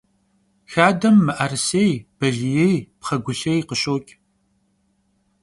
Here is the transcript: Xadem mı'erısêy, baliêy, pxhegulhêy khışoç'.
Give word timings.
Xadem 0.73 1.17
mı'erısêy, 1.25 1.93
baliêy, 2.17 2.75
pxhegulhêy 3.01 3.59
khışoç'. 3.67 4.11